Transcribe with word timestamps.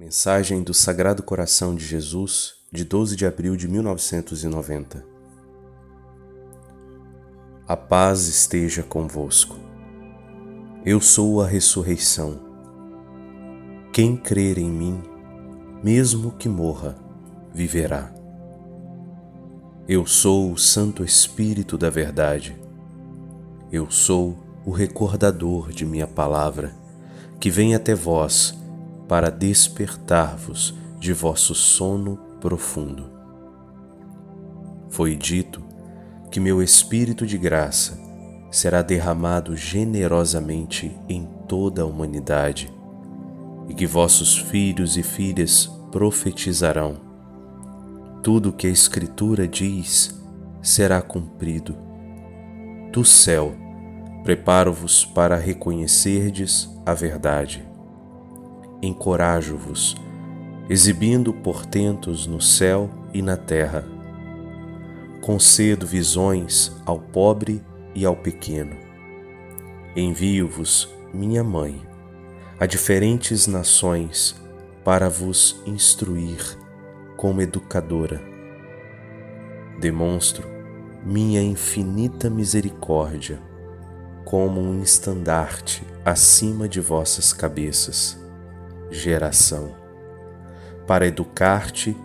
Mensagem 0.00 0.62
do 0.62 0.72
Sagrado 0.72 1.22
Coração 1.22 1.74
de 1.74 1.84
Jesus, 1.84 2.54
de 2.72 2.84
12 2.84 3.14
de 3.14 3.26
abril 3.26 3.54
de 3.54 3.68
1990. 3.68 5.04
A 7.68 7.76
paz 7.76 8.26
esteja 8.26 8.82
convosco. 8.82 9.58
Eu 10.86 11.02
sou 11.02 11.42
a 11.42 11.46
ressurreição. 11.46 12.40
Quem 13.92 14.16
crer 14.16 14.56
em 14.56 14.70
mim, 14.70 15.02
mesmo 15.84 16.32
que 16.32 16.48
morra, 16.48 16.96
viverá. 17.52 18.10
Eu 19.86 20.06
sou 20.06 20.50
o 20.50 20.56
Santo 20.56 21.04
Espírito 21.04 21.76
da 21.76 21.90
Verdade. 21.90 22.58
Eu 23.70 23.90
sou 23.90 24.38
o 24.64 24.70
recordador 24.70 25.70
de 25.70 25.84
minha 25.84 26.06
palavra, 26.06 26.74
que 27.38 27.50
vem 27.50 27.74
até 27.74 27.94
vós 27.94 28.58
para 29.10 29.28
despertar-vos 29.28 30.72
de 31.00 31.12
vosso 31.12 31.52
sono 31.52 32.16
profundo. 32.40 33.10
Foi 34.88 35.16
dito 35.16 35.60
que 36.30 36.38
meu 36.38 36.62
Espírito 36.62 37.26
de 37.26 37.36
graça 37.36 37.98
será 38.52 38.82
derramado 38.82 39.56
generosamente 39.56 40.96
em 41.08 41.28
toda 41.48 41.82
a 41.82 41.84
humanidade 41.84 42.72
e 43.68 43.74
que 43.74 43.84
vossos 43.84 44.38
filhos 44.38 44.96
e 44.96 45.02
filhas 45.02 45.68
profetizarão. 45.90 47.00
Tudo 48.22 48.50
o 48.50 48.52
que 48.52 48.68
a 48.68 48.70
Escritura 48.70 49.48
diz 49.48 50.22
será 50.62 51.02
cumprido. 51.02 51.76
Do 52.92 53.04
céu, 53.04 53.56
preparo-vos 54.22 55.04
para 55.04 55.36
reconhecerdes 55.36 56.70
a 56.86 56.94
verdade 56.94 57.69
encorajo-vos, 58.82 59.96
exibindo 60.68 61.32
portentos 61.32 62.26
no 62.26 62.40
céu 62.40 62.88
e 63.12 63.20
na 63.20 63.36
terra. 63.36 63.84
Concedo 65.20 65.86
visões 65.86 66.72
ao 66.86 66.98
pobre 66.98 67.62
e 67.94 68.04
ao 68.04 68.16
pequeno. 68.16 68.76
Envio-vos, 69.94 70.88
minha 71.12 71.44
mãe, 71.44 71.82
a 72.58 72.64
diferentes 72.64 73.46
nações 73.46 74.40
para 74.84 75.08
vos 75.08 75.60
instruir 75.66 76.56
como 77.16 77.42
educadora. 77.42 78.22
Demonstro 79.78 80.48
minha 81.04 81.42
infinita 81.42 82.28
misericórdia 82.28 83.40
como 84.24 84.60
um 84.60 84.82
estandarte 84.82 85.82
acima 86.04 86.68
de 86.68 86.78
vossas 86.80 87.32
cabeças 87.32 88.19
geração, 88.90 89.74
para 90.86 91.06
educar-te 91.06 91.96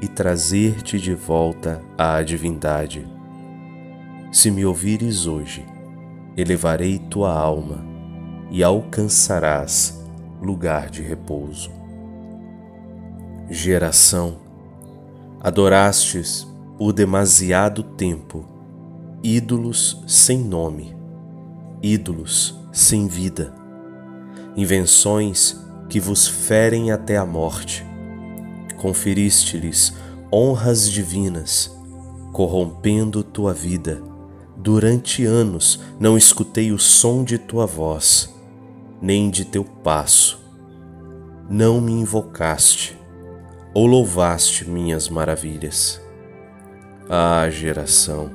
e 0.00 0.08
trazer-te 0.08 0.98
de 0.98 1.14
volta 1.14 1.80
à 1.96 2.22
divindade. 2.22 3.06
Se 4.30 4.50
me 4.50 4.64
ouvires 4.64 5.26
hoje, 5.26 5.64
elevarei 6.36 6.98
tua 6.98 7.32
alma 7.32 7.84
e 8.50 8.62
alcançarás 8.62 10.04
lugar 10.40 10.90
de 10.90 11.02
repouso. 11.02 11.70
Geração, 13.48 14.36
adorastes 15.40 16.46
por 16.76 16.92
demasiado 16.92 17.82
tempo 17.82 18.44
ídolos 19.22 20.04
sem 20.06 20.38
nome, 20.38 20.94
ídolos 21.82 22.54
sem 22.72 23.08
vida, 23.08 23.52
invenções 24.56 25.65
que 25.88 26.00
vos 26.00 26.26
ferem 26.26 26.90
até 26.90 27.16
a 27.16 27.24
morte. 27.24 27.84
Conferiste-lhes 28.76 29.94
honras 30.32 30.90
divinas, 30.90 31.74
corrompendo 32.32 33.22
tua 33.22 33.54
vida. 33.54 34.02
Durante 34.56 35.24
anos 35.24 35.80
não 35.98 36.16
escutei 36.16 36.72
o 36.72 36.78
som 36.78 37.22
de 37.22 37.38
tua 37.38 37.66
voz, 37.66 38.34
nem 39.00 39.30
de 39.30 39.44
teu 39.44 39.64
passo. 39.64 40.44
Não 41.48 41.80
me 41.80 41.92
invocaste, 41.92 42.98
ou 43.72 43.86
louvaste 43.86 44.68
minhas 44.68 45.08
maravilhas. 45.08 46.00
Ah, 47.08 47.48
geração, 47.48 48.30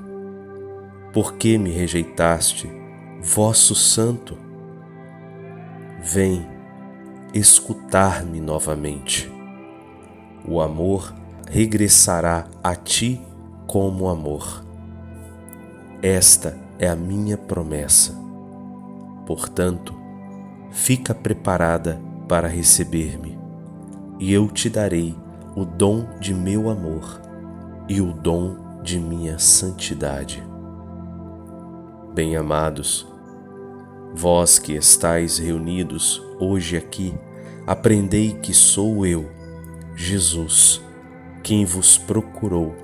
por 1.12 1.34
que 1.34 1.58
me 1.58 1.72
rejeitaste, 1.72 2.72
vosso 3.22 3.76
santo? 3.76 4.38
Vem, 6.02 6.48
escutar-me 7.34 8.42
novamente. 8.42 9.32
O 10.48 10.60
amor 10.60 11.14
regressará 11.50 12.48
a 12.64 12.76
ti 12.76 13.22
como 13.68 14.10
amor. 14.10 14.64
Esta 16.02 16.58
é 16.78 16.88
a 16.88 16.96
minha 16.96 17.38
promessa. 17.38 18.14
Portanto, 19.26 19.94
fica 20.72 21.14
preparada 21.14 22.02
para 22.28 22.48
receber-me, 22.48 23.38
e 24.20 24.34
eu 24.34 24.48
te 24.48 24.70
darei 24.70 25.16
o 25.56 25.66
dom 25.66 26.08
de 26.20 26.34
meu 26.34 26.70
amor 26.70 27.22
e 27.88 28.02
o 28.02 28.14
dom 28.14 28.82
de 28.82 29.00
minha 29.00 29.38
santidade. 29.38 30.44
Bem-amados, 32.14 33.11
Vós 34.14 34.60
que 34.60 34.74
estáis 34.74 35.38
reunidos 35.38 36.22
hoje 36.38 36.76
aqui, 36.76 37.14
aprendei 37.66 38.34
que 38.34 38.54
sou 38.54 39.06
eu, 39.06 39.30
Jesus, 39.96 40.82
quem 41.42 41.64
vos 41.64 41.98
procurou 41.98 42.76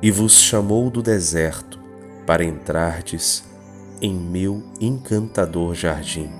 e 0.00 0.10
vos 0.12 0.38
chamou 0.40 0.90
do 0.90 1.02
deserto 1.02 1.80
para 2.24 2.44
entrardes 2.44 3.44
em 4.00 4.14
meu 4.14 4.62
encantador 4.80 5.74
jardim, 5.74 6.30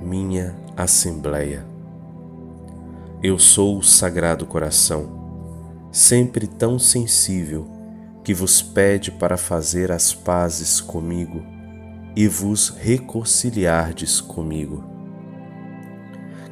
minha 0.00 0.56
Assembleia. 0.76 1.66
Eu 3.20 3.36
sou 3.36 3.78
o 3.78 3.82
Sagrado 3.82 4.46
Coração, 4.46 5.88
sempre 5.90 6.46
tão 6.46 6.78
sensível 6.78 7.68
que 8.22 8.32
vos 8.32 8.62
pede 8.62 9.10
para 9.10 9.36
fazer 9.36 9.90
as 9.90 10.14
pazes 10.14 10.80
comigo 10.80 11.57
e 12.18 12.26
vos 12.26 12.70
reconciliardes 12.70 14.20
comigo. 14.20 14.82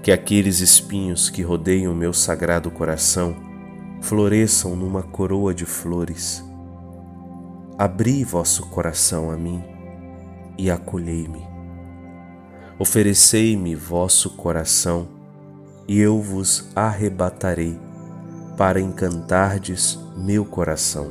Que 0.01 0.13
aqueles 0.13 0.61
espinhos 0.61 1.29
que 1.29 1.43
rodeiam 1.43 1.93
meu 1.93 2.13
sagrado 2.13 2.71
coração 2.71 3.35
floresçam 4.01 4.77
numa 4.77 5.03
coroa 5.03 5.53
de 5.53 5.65
flores. 5.65 6.41
Abri 7.77 8.23
vosso 8.23 8.69
coração 8.69 9.29
a 9.29 9.37
mim 9.37 9.61
e 10.57 10.71
acolhei-me. 10.71 11.45
Oferecei-me 12.79 13.75
vosso 13.75 14.37
coração 14.37 15.09
e 15.89 15.99
eu 15.99 16.23
vos 16.23 16.71
arrebatarei 16.77 17.77
para 18.57 18.81
encantardes 18.81 19.99
meu 20.17 20.45
coração. 20.45 21.11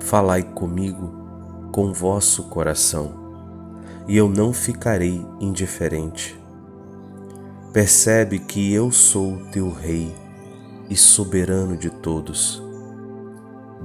Falai 0.00 0.42
comigo 0.42 1.19
com 1.70 1.92
vosso 1.92 2.44
coração, 2.44 3.14
e 4.08 4.16
eu 4.16 4.28
não 4.28 4.52
ficarei 4.52 5.24
indiferente. 5.40 6.38
Percebe 7.72 8.38
que 8.38 8.72
eu 8.72 8.90
sou 8.90 9.38
teu 9.52 9.70
Rei 9.70 10.12
e 10.88 10.96
soberano 10.96 11.76
de 11.76 11.88
todos. 11.88 12.60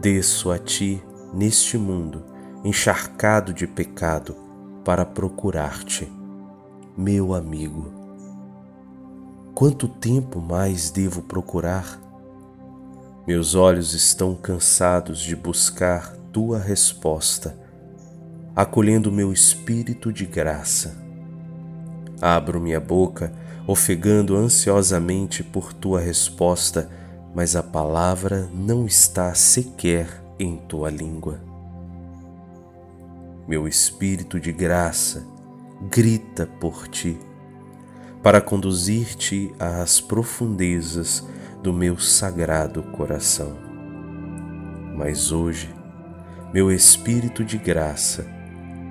Desço 0.02 0.52
a 0.52 0.58
ti 0.58 1.04
neste 1.34 1.78
mundo 1.78 2.24
encharcado 2.64 3.54
de 3.54 3.68
pecado 3.68 4.36
para 4.84 5.06
procurar-te, 5.06 6.12
meu 6.98 7.34
amigo. 7.34 7.94
Quanto 9.54 9.88
tempo 9.88 10.42
mais 10.42 10.90
devo 10.90 11.22
procurar? 11.22 12.02
Meus 13.28 13.54
olhos 13.54 13.94
estão 13.94 14.36
cansados 14.36 15.20
de 15.20 15.36
buscar 15.36 16.16
tua 16.32 16.60
resposta 16.60 17.65
acolhendo 18.56 19.12
meu 19.12 19.34
espírito 19.34 20.14
de 20.14 20.26
graça. 20.26 20.96
Abro 22.22 22.62
minha 22.62 22.80
boca, 22.80 23.34
ofegando 23.68 24.38
ansiosamente 24.38 25.44
por 25.44 25.74
tua 25.74 26.00
resposta, 26.00 26.90
mas 27.34 27.56
a 27.56 27.62
palavra 27.62 28.50
não 28.54 28.86
está 28.86 29.34
sequer 29.34 30.08
em 30.40 30.56
tua 30.56 30.90
língua. 30.90 31.42
Meu 33.46 33.68
espírito 33.68 34.40
de 34.40 34.54
graça 34.54 35.26
grita 35.90 36.48
por 36.60 36.88
ti, 36.88 37.18
para 38.24 38.40
conduzir-te 38.40 39.54
às 39.60 40.00
profundezas 40.00 41.28
do 41.62 41.74
meu 41.74 42.00
sagrado 42.00 42.82
coração. 42.82 43.58
Mas 44.96 45.32
hoje, 45.34 45.76
meu 46.54 46.72
espírito 46.72 47.44
de 47.44 47.58
graça 47.58 48.35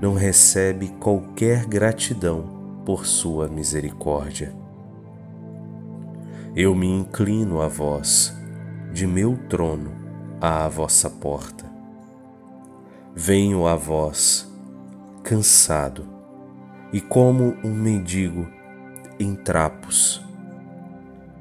não 0.04 0.12
recebe 0.12 0.88
qualquer 1.00 1.64
gratidão 1.64 2.82
por 2.84 3.06
sua 3.06 3.48
misericórdia. 3.48 4.54
eu 6.54 6.74
me 6.74 6.86
inclino 6.86 7.62
a 7.62 7.68
vós, 7.68 8.36
de 8.92 9.06
meu 9.06 9.34
trono 9.48 9.92
à 10.38 10.68
vossa 10.68 11.08
porta. 11.08 11.64
Venho 13.14 13.66
a 13.66 13.76
vós, 13.76 14.46
cansado, 15.22 16.06
e 16.92 17.00
como 17.00 17.56
um 17.64 17.72
mendigo 17.72 18.46
em 19.18 19.34
trapos, 19.34 20.22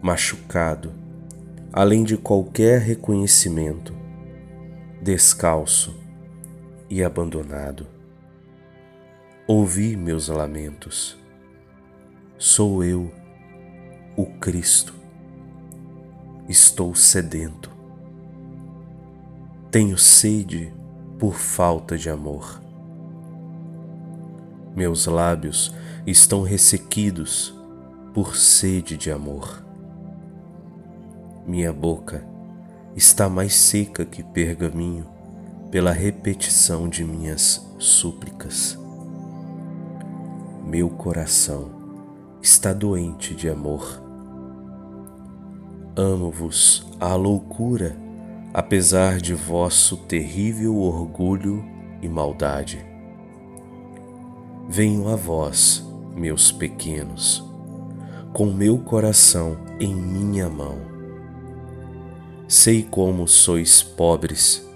machucado, 0.01 0.93
além 1.73 2.01
de 2.05 2.15
qualquer 2.15 2.79
reconhecimento, 2.79 3.93
descalço 5.01 5.93
e 6.89 7.03
abandonado. 7.03 7.92
Ouvi 9.45 9.97
meus 9.97 10.29
lamentos. 10.29 11.17
Sou 12.37 12.81
eu, 12.81 13.11
o 14.15 14.25
Cristo. 14.25 14.95
Estou 16.47 16.95
sedento. 16.95 17.69
Tenho 19.69 19.97
sede 19.97 20.73
por 21.19 21.35
falta 21.35 21.97
de 21.97 22.09
amor. 22.09 22.63
Meus 24.73 25.07
lábios 25.07 25.75
estão 26.07 26.43
ressequidos 26.43 27.53
por 28.13 28.37
sede 28.37 28.95
de 28.95 29.11
amor. 29.11 29.61
Minha 31.45 31.73
boca 31.73 32.25
está 32.95 33.27
mais 33.27 33.53
seca 33.53 34.05
que 34.05 34.23
pergaminho 34.23 35.05
pela 35.69 35.91
repetição 35.91 36.87
de 36.87 37.03
minhas 37.03 37.69
súplicas. 37.77 38.81
Meu 40.73 40.89
coração 40.89 41.69
está 42.41 42.73
doente 42.73 43.35
de 43.35 43.47
amor. 43.47 44.01
Amo-vos 45.95 46.87
à 46.99 47.13
loucura, 47.13 47.95
apesar 48.51 49.21
de 49.21 49.35
vosso 49.35 49.97
terrível 49.97 50.75
orgulho 50.77 51.63
e 52.01 52.09
maldade. 52.09 52.83
Venho 54.67 55.09
a 55.09 55.15
vós, 55.15 55.87
meus 56.15 56.51
pequenos, 56.51 57.47
com 58.33 58.47
meu 58.47 58.79
coração 58.79 59.55
em 59.79 59.93
minha 59.93 60.49
mão 60.49 60.79
Sei 62.47 62.81
como 62.81 63.27
sois 63.27 63.83
pobres, 63.83 64.67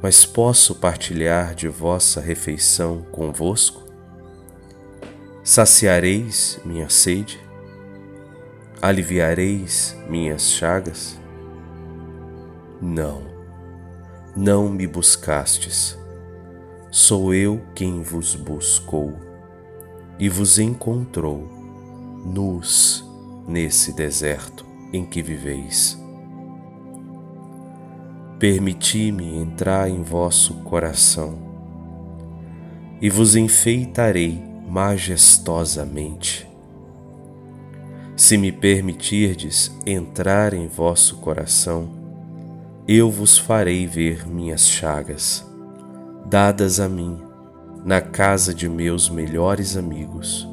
mas 0.00 0.24
posso 0.24 0.76
partilhar 0.76 1.56
de 1.56 1.66
vossa 1.66 2.20
refeição 2.20 3.02
convosco? 3.10 3.81
Saciareis 5.44 6.60
minha 6.64 6.88
sede? 6.88 7.40
Aliviareis 8.80 9.96
minhas 10.08 10.50
chagas? 10.50 11.20
Não, 12.80 13.22
não 14.36 14.68
me 14.68 14.86
buscastes. 14.86 15.98
Sou 16.92 17.34
eu 17.34 17.60
quem 17.74 18.02
vos 18.02 18.36
buscou 18.36 19.14
e 20.16 20.28
vos 20.28 20.60
encontrou 20.60 21.48
nus 22.24 23.04
nesse 23.48 23.92
deserto 23.92 24.64
em 24.92 25.04
que 25.04 25.22
viveis 25.22 26.00
permiti-me 28.38 29.36
entrar 29.36 29.88
em 29.88 30.02
vosso 30.02 30.54
coração 30.64 31.38
e 33.00 33.08
vos 33.08 33.36
enfeitarei 33.36 34.51
majestosamente. 34.72 36.48
Se 38.16 38.38
me 38.38 38.50
permitirdes 38.50 39.70
entrar 39.84 40.54
em 40.54 40.66
vosso 40.66 41.16
coração, 41.16 41.90
eu 42.88 43.10
vos 43.10 43.36
farei 43.36 43.86
ver 43.86 44.26
minhas 44.26 44.66
chagas, 44.66 45.46
dadas 46.24 46.80
a 46.80 46.88
mim 46.88 47.20
na 47.84 48.00
casa 48.00 48.54
de 48.54 48.66
meus 48.66 49.10
melhores 49.10 49.76
amigos. 49.76 50.48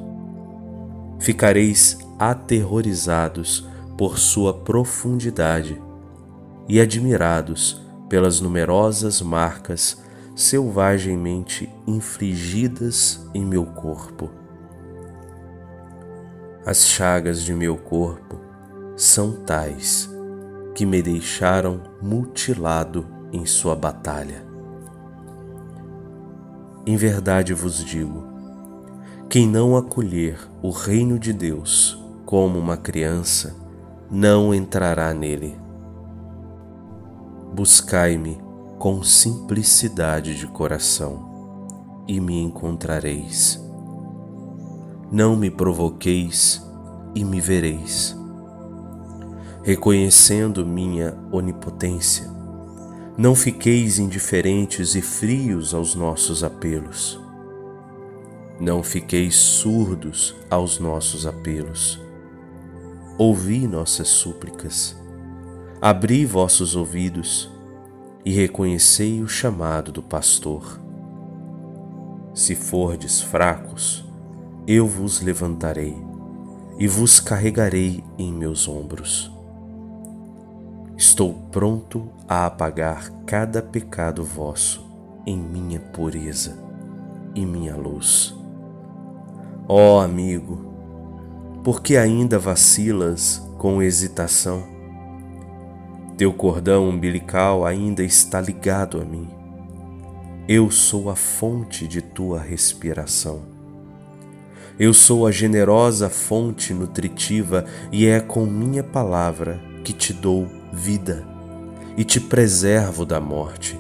Ficareis 1.17 1.97
aterrorizados 2.19 3.65
por 3.97 4.19
sua 4.19 4.53
profundidade 4.53 5.81
e 6.67 6.81
admirados 6.81 7.81
pelas 8.09 8.41
numerosas 8.41 9.21
marcas 9.21 10.03
selvagemmente 10.39 11.69
infligidas 11.85 13.27
em 13.33 13.45
meu 13.45 13.65
corpo. 13.65 14.29
As 16.65 16.87
chagas 16.87 17.41
de 17.43 17.53
meu 17.53 17.75
corpo 17.75 18.39
são 18.95 19.33
tais 19.43 20.09
que 20.73 20.85
me 20.85 21.01
deixaram 21.01 21.81
mutilado 22.01 23.05
em 23.33 23.45
sua 23.45 23.75
batalha. 23.75 24.41
Em 26.85 26.95
verdade 26.95 27.53
vos 27.53 27.83
digo: 27.83 28.25
quem 29.29 29.45
não 29.45 29.75
acolher 29.75 30.39
o 30.61 30.69
reino 30.69 31.19
de 31.19 31.33
Deus 31.33 32.01
como 32.25 32.57
uma 32.57 32.77
criança, 32.77 33.57
não 34.09 34.53
entrará 34.53 35.13
nele. 35.13 35.59
Buscai-me 37.53 38.47
com 38.79 39.03
simplicidade 39.03 40.35
de 40.35 40.47
coração 40.47 42.05
e 42.07 42.19
me 42.19 42.41
encontrareis. 42.41 43.61
Não 45.11 45.35
me 45.35 45.51
provoqueis 45.51 46.65
e 47.13 47.23
me 47.23 47.39
vereis. 47.39 48.17
Reconhecendo 49.61 50.65
minha 50.65 51.15
onipotência, 51.31 52.27
não 53.15 53.35
fiqueis 53.35 53.99
indiferentes 53.99 54.95
e 54.95 55.01
frios 55.01 55.73
aos 55.73 55.93
nossos 55.93 56.43
apelos. 56.43 57.21
Não 58.59 58.81
fiqueis 58.81 59.35
surdos 59.35 60.35
aos 60.49 60.79
nossos 60.79 61.27
apelos. 61.27 62.01
Ouvi 63.17 63.67
nossas 63.67 64.07
súplicas 64.07 64.97
Abri 65.81 66.25
vossos 66.25 66.75
ouvidos 66.75 67.49
e 68.25 68.31
reconhecei 68.31 69.21
o 69.21 69.27
chamado 69.27 69.91
do 69.91 70.01
pastor. 70.01 70.79
Se 72.33 72.55
fordes 72.55 73.21
fracos, 73.21 74.05
eu 74.67 74.87
vos 74.87 75.21
levantarei 75.21 75.97
e 76.77 76.87
vos 76.87 77.19
carregarei 77.19 78.03
em 78.17 78.31
meus 78.31 78.67
ombros. 78.67 79.31
Estou 80.95 81.33
pronto 81.51 82.09
a 82.27 82.45
apagar 82.45 83.09
cada 83.25 83.61
pecado 83.61 84.23
vosso 84.23 84.85
em 85.25 85.37
minha 85.37 85.79
pureza 85.79 86.57
e 87.35 87.45
minha 87.45 87.75
luz. 87.75 88.35
Ó 89.67 89.97
oh, 89.97 89.99
amigo, 90.01 90.69
por 91.63 91.81
que 91.81 91.95
ainda 91.95 92.39
vacilas 92.39 93.41
com 93.57 93.81
hesitação? 93.81 94.78
Teu 96.19 96.33
cordão 96.33 96.89
umbilical 96.89 97.65
ainda 97.65 98.03
está 98.03 98.41
ligado 98.41 98.99
a 98.99 99.05
mim. 99.05 99.25
Eu 100.49 100.69
sou 100.69 101.09
a 101.09 101.15
fonte 101.15 101.87
de 101.87 102.01
tua 102.01 102.41
respiração. 102.41 103.43
Eu 104.77 104.93
sou 104.93 105.25
a 105.25 105.31
generosa 105.31 106.09
fonte 106.09 106.73
nutritiva 106.73 107.63
e 107.89 108.05
é 108.05 108.19
com 108.19 108.45
minha 108.45 108.83
palavra 108.83 109.61
que 109.81 109.93
te 109.93 110.11
dou 110.11 110.45
vida 110.73 111.25
e 111.95 112.03
te 112.03 112.19
preservo 112.19 113.05
da 113.05 113.21
morte. 113.21 113.79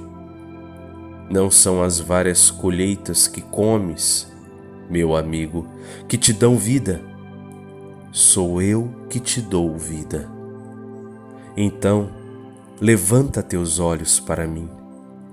Não 1.29 1.51
são 1.51 1.83
as 1.83 1.99
várias 1.99 2.49
colheitas 2.49 3.27
que 3.27 3.41
comes, 3.41 4.31
meu 4.89 5.13
amigo, 5.13 5.67
que 6.07 6.17
te 6.17 6.31
dão 6.31 6.55
vida. 6.55 7.01
Sou 8.13 8.61
eu 8.61 8.89
que 9.09 9.19
te 9.19 9.41
dou 9.41 9.77
vida. 9.77 10.31
Então, 11.57 12.17
Levanta 12.81 13.43
teus 13.43 13.77
olhos 13.77 14.21
para 14.21 14.47
mim 14.47 14.69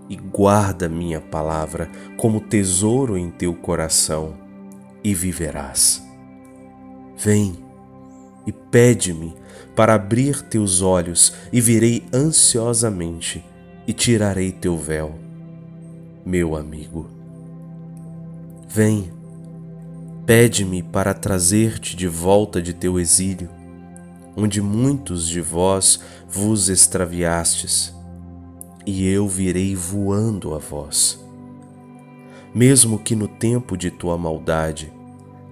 e 0.08 0.16
guarda 0.16 0.88
minha 0.88 1.20
palavra 1.20 1.88
como 2.16 2.40
tesouro 2.40 3.16
em 3.16 3.30
teu 3.30 3.54
coração 3.54 4.34
e 5.02 5.14
viverás. 5.14 6.04
Vem 7.16 7.56
e 8.44 8.50
pede-me 8.50 9.32
para 9.76 9.94
abrir 9.94 10.42
teus 10.42 10.82
olhos 10.82 11.34
e 11.52 11.60
virei 11.60 12.04
ansiosamente 12.12 13.44
e 13.86 13.92
tirarei 13.92 14.50
teu 14.50 14.76
véu, 14.76 15.14
meu 16.24 16.56
amigo. 16.56 17.08
Vem, 18.68 19.12
pede-me 20.26 20.82
para 20.82 21.14
trazer-te 21.14 21.94
de 21.94 22.08
volta 22.08 22.60
de 22.60 22.74
teu 22.74 22.98
exílio 22.98 23.55
onde 24.36 24.60
muitos 24.60 25.26
de 25.26 25.40
vós 25.40 26.00
vos 26.28 26.68
extraviastes, 26.68 27.94
e 28.84 29.08
eu 29.08 29.26
virei 29.26 29.74
voando 29.74 30.54
a 30.54 30.58
vós. 30.58 31.18
Mesmo 32.54 32.98
que 32.98 33.16
no 33.16 33.26
tempo 33.26 33.76
de 33.76 33.90
tua 33.90 34.16
maldade 34.16 34.92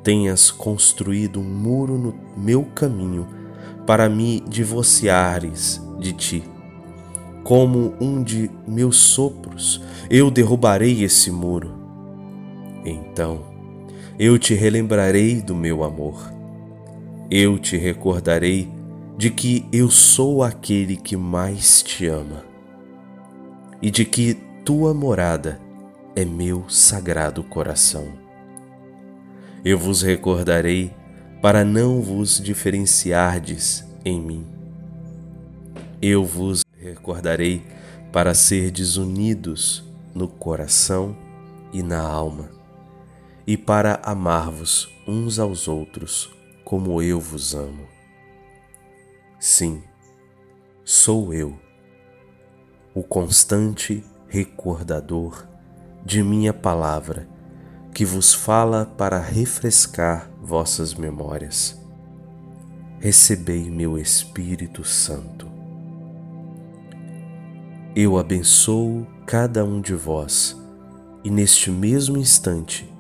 tenhas 0.02 0.50
construído 0.50 1.40
um 1.40 1.42
muro 1.42 1.98
no 1.98 2.14
meu 2.36 2.64
caminho 2.64 3.26
para 3.86 4.08
me 4.08 4.40
divorciares 4.40 5.80
de 5.98 6.12
ti. 6.12 6.44
Como 7.42 7.94
um 8.00 8.22
de 8.22 8.50
meus 8.66 8.96
sopros, 8.96 9.82
eu 10.08 10.30
derrubarei 10.30 11.02
esse 11.02 11.30
muro. 11.30 11.74
Então, 12.84 13.42
eu 14.18 14.38
te 14.38 14.54
relembrarei 14.54 15.42
do 15.42 15.54
meu 15.54 15.84
amor. 15.84 16.32
Eu 17.30 17.58
te 17.58 17.76
recordarei 17.76 18.70
de 19.16 19.30
que 19.30 19.66
eu 19.72 19.90
sou 19.90 20.42
aquele 20.42 20.96
que 20.96 21.16
mais 21.16 21.82
te 21.82 22.06
ama 22.06 22.44
e 23.80 23.90
de 23.90 24.04
que 24.04 24.34
tua 24.64 24.92
morada 24.92 25.60
é 26.16 26.24
meu 26.24 26.68
sagrado 26.68 27.44
coração. 27.44 28.08
Eu 29.64 29.78
vos 29.78 30.02
recordarei 30.02 30.92
para 31.40 31.64
não 31.64 32.00
vos 32.00 32.40
diferenciardes 32.40 33.84
em 34.04 34.20
mim. 34.20 34.46
Eu 36.02 36.24
vos 36.24 36.64
recordarei 36.76 37.62
para 38.12 38.34
ser 38.34 38.70
desunidos 38.70 39.84
no 40.14 40.28
coração 40.28 41.16
e 41.72 41.82
na 41.82 42.00
alma, 42.00 42.48
e 43.46 43.56
para 43.56 44.00
amar-vos 44.04 44.88
uns 45.06 45.38
aos 45.38 45.66
outros 45.66 46.30
como 46.64 47.02
eu 47.02 47.20
vos 47.20 47.54
amo. 47.54 47.93
Sim, 49.46 49.82
sou 50.86 51.34
eu, 51.34 51.54
o 52.94 53.02
constante 53.02 54.02
recordador 54.26 55.46
de 56.02 56.22
minha 56.22 56.50
palavra 56.50 57.28
que 57.92 58.06
vos 58.06 58.32
fala 58.32 58.86
para 58.86 59.20
refrescar 59.20 60.30
vossas 60.40 60.94
memórias. 60.94 61.78
Recebei 62.98 63.70
meu 63.70 63.98
Espírito 63.98 64.82
Santo. 64.82 65.46
Eu 67.94 68.16
abençoo 68.16 69.06
cada 69.26 69.62
um 69.62 69.78
de 69.78 69.94
vós, 69.94 70.58
e 71.22 71.28
neste 71.28 71.70
mesmo 71.70 72.16
instante 72.16 72.90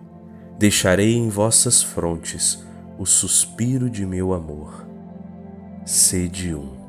deixarei 0.58 1.14
em 1.14 1.30
vossas 1.30 1.82
frontes 1.82 2.62
o 2.98 3.06
suspiro 3.06 3.88
de 3.88 4.04
meu 4.04 4.34
amor 4.34 4.83
sede 5.84 6.54
um. 6.54 6.83